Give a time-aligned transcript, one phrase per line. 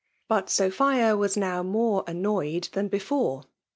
[0.27, 3.43] But Sophia was now more an noyed tiian before.